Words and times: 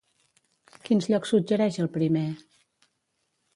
Quins 0.87 1.09
llocs 1.11 1.35
suggereix 1.35 1.79
el 1.85 1.91
primer? 1.99 2.25